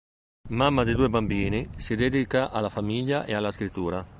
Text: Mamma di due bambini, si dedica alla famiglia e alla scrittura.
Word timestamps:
Mamma 0.49 0.83
di 0.83 0.95
due 0.95 1.09
bambini, 1.09 1.69
si 1.77 1.95
dedica 1.95 2.49
alla 2.49 2.69
famiglia 2.69 3.23
e 3.25 3.35
alla 3.35 3.51
scrittura. 3.51 4.03